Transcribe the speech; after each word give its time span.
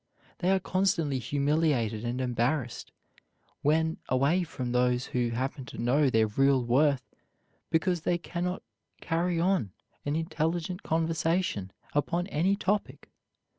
They 0.39 0.49
are 0.49 0.59
constantly 0.59 1.19
humiliated 1.19 2.03
and 2.03 2.19
embarrassed 2.19 2.91
when 3.61 3.97
away 4.09 4.41
from 4.41 4.71
those 4.71 5.05
who 5.05 5.29
happen 5.29 5.63
to 5.65 5.77
know 5.77 6.09
their 6.09 6.25
real 6.25 6.63
worth, 6.65 7.03
because 7.69 8.01
they 8.01 8.17
can 8.17 8.43
not 8.45 8.63
carry 8.99 9.39
on 9.39 9.73
an 10.03 10.15
intelligent 10.15 10.81
conversation 10.81 11.71
upon 11.93 12.25
any 12.25 12.55
topic. 12.55 13.11